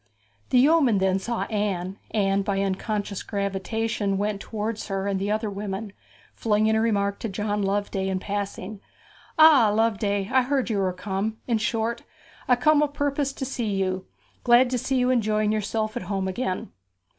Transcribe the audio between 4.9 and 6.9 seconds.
and the other women, flinging a